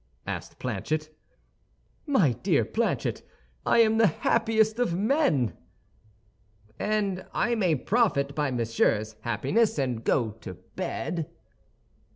[0.25, 1.15] asked Planchet.
[2.07, 3.21] "My dear Planchet,
[3.67, 5.55] I am the happiest of men!"
[6.79, 11.29] "And I may profit by Monsieur's happiness, and go to bed?"